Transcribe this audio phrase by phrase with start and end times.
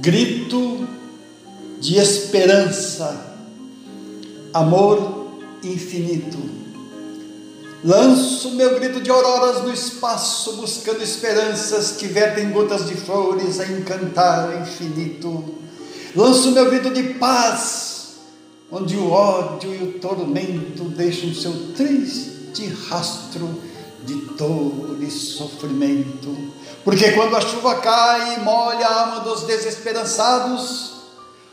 [0.00, 0.86] grito
[1.80, 3.36] de esperança,
[4.52, 5.28] amor
[5.62, 6.38] infinito.
[7.84, 13.66] Lanço meu grito de auroras no espaço, buscando esperanças que vertem gotas de flores a
[13.66, 15.54] encantar o infinito.
[16.14, 18.16] Lanço meu grito de paz,
[18.70, 23.48] onde o ódio e o tormento deixam seu triste rastro
[24.06, 26.34] de dor e sofrimento.
[26.84, 30.92] Porque quando a chuva cai e molha a alma dos desesperançados,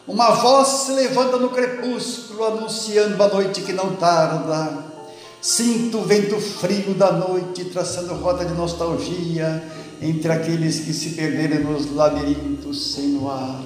[0.07, 4.93] uma voz se levanta no crepúsculo anunciando a noite que não tarda.
[5.41, 9.63] Sinto o vento frio da noite traçando rota de nostalgia
[10.01, 13.62] entre aqueles que se perderam nos labirintos sem luar.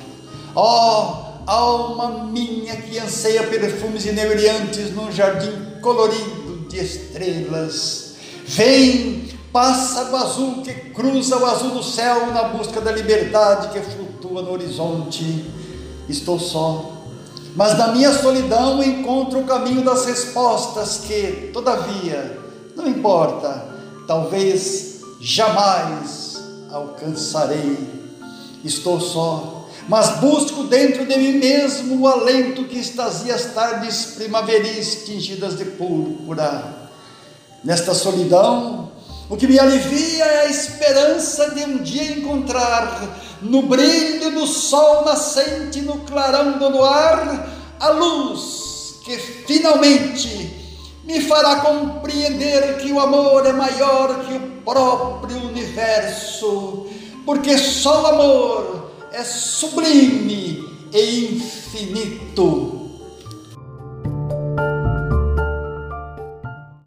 [0.55, 8.06] Ó, oh, alma minha que anseia perfumes inebriantes num jardim colorido de estrelas
[8.49, 14.41] Vem, pássaro azul que cruza o azul do céu na busca da liberdade que flutua
[14.41, 15.45] no horizonte.
[16.07, 16.93] Estou só,
[17.57, 22.39] mas na minha solidão encontro o caminho das respostas que, todavia,
[22.73, 23.65] não importa,
[24.07, 27.77] talvez jamais alcançarei.
[28.63, 35.03] Estou só, mas busco dentro de mim mesmo o alento que extasia as tardes primaveris
[35.05, 36.86] tingidas de púrpura
[37.63, 38.91] Nesta solidão,
[39.29, 45.03] o que me alivia é a esperança de um dia encontrar, no brilho do sol
[45.05, 47.49] nascente, no clarão do luar,
[47.79, 50.57] a luz que finalmente
[51.05, 56.87] me fará compreender que o amor é maior que o próprio universo,
[57.25, 62.66] porque só o amor é sublime e infinito.